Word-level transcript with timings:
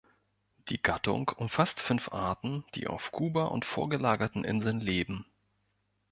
Die 0.69 0.81
Gattung 0.81 1.27
umfasst 1.29 1.79
fünf 1.79 2.11
Arten, 2.11 2.65
die 2.73 2.87
auf 2.87 3.11
Kuba 3.11 3.43
und 3.45 3.65
vorgelagerten 3.65 4.43
Inseln 4.43 4.79
leben. 4.79 5.27